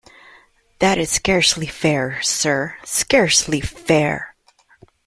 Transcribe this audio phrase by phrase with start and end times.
[0.79, 4.33] That is scarcely fair, sir, scarcely fair!